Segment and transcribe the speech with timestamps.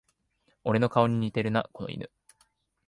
[0.63, 2.09] 俺の顔に似てるな、この犬